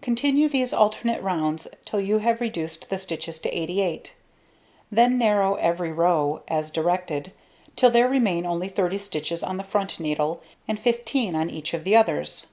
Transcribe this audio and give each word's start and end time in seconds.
Continue 0.00 0.48
these 0.48 0.72
alternate 0.72 1.22
rows 1.22 1.68
till 1.84 2.00
you 2.00 2.20
have 2.20 2.40
reduced 2.40 2.88
the 2.88 2.98
stitches 2.98 3.38
to 3.40 3.50
88, 3.50 4.14
then 4.90 5.18
narrow 5.18 5.56
every 5.56 5.92
row, 5.92 6.40
as 6.48 6.70
directed, 6.70 7.32
till 7.76 7.90
there 7.90 8.08
remain 8.08 8.46
only 8.46 8.70
30 8.70 8.96
stitches 8.96 9.42
on 9.42 9.58
the 9.58 9.62
front 9.62 10.00
needle, 10.00 10.40
and 10.66 10.80
15 10.80 11.34
on 11.36 11.50
each 11.50 11.74
of 11.74 11.84
the 11.84 11.94
others. 11.94 12.50